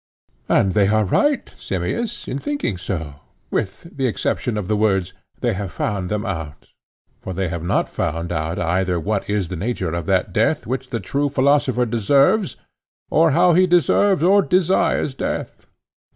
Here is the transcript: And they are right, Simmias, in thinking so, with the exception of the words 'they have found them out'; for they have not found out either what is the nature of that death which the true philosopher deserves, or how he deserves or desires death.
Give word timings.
And 0.49 0.71
they 0.71 0.87
are 0.87 1.05
right, 1.05 1.47
Simmias, 1.59 2.27
in 2.27 2.39
thinking 2.39 2.75
so, 2.79 3.17
with 3.51 3.83
the 3.95 4.07
exception 4.07 4.57
of 4.57 4.67
the 4.67 4.75
words 4.75 5.13
'they 5.41 5.53
have 5.53 5.71
found 5.71 6.09
them 6.09 6.25
out'; 6.25 6.71
for 7.19 7.35
they 7.35 7.49
have 7.49 7.61
not 7.61 7.87
found 7.87 8.31
out 8.31 8.57
either 8.57 8.99
what 8.99 9.29
is 9.29 9.49
the 9.49 9.55
nature 9.61 9.91
of 9.93 10.07
that 10.07 10.33
death 10.33 10.65
which 10.65 10.89
the 10.89 10.99
true 10.99 11.29
philosopher 11.29 11.85
deserves, 11.85 12.55
or 13.11 13.29
how 13.37 13.53
he 13.53 13.67
deserves 13.67 14.23
or 14.23 14.41
desires 14.41 15.13
death. 15.13 15.71